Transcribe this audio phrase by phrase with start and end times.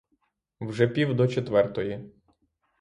[0.61, 2.11] Вже пів до четвертої.